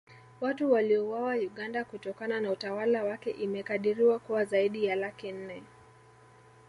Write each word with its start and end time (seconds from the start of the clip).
Watu 0.41 0.71
waliouawa 0.71 1.35
Uganda 1.35 1.85
kutokana 1.85 2.41
na 2.41 2.51
utawala 2.51 3.03
wake 3.03 3.29
imekadiriwa 3.31 4.19
kuwa 4.19 4.45
zaidi 4.45 4.85
ya 4.85 4.95
laki 4.95 5.31
nne 5.31 5.63